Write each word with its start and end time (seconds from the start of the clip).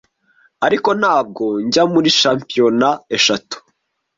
ariko 0.65 0.89
ntabwo 0.99 1.43
njya 1.65 1.83
muri 1.93 2.09
shampiyona 2.19 2.89
eshatu 3.17 3.55